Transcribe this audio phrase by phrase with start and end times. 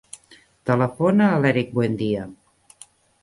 [0.69, 2.25] Telefona a l'Erik Buendia.